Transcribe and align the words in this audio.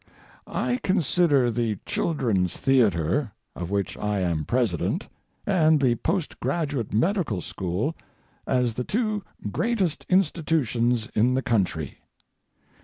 I 0.47 0.77
consider 0.81 1.51
the 1.51 1.77
Children's 1.85 2.57
Theatre, 2.57 3.33
of 3.55 3.69
which 3.69 3.95
I 3.99 4.21
am 4.21 4.45
president, 4.45 5.07
and 5.45 5.79
the 5.79 5.93
Post 5.93 6.39
Graduate 6.39 6.91
Medical 6.91 7.39
School 7.39 7.93
as 8.47 8.73
the 8.73 8.83
two 8.83 9.23
greatest 9.51 10.07
institutions 10.09 11.07
in 11.13 11.35
the 11.35 11.43
country. 11.43 11.99